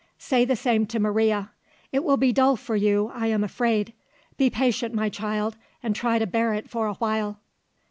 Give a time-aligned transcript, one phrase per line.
[0.17, 1.51] Say the same to Maria.
[1.91, 3.93] It will be dull for you, I am afraid.
[4.35, 7.39] Be patient, my child, and try to bear it for a while."